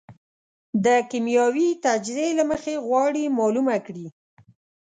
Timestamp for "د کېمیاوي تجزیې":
0.85-2.29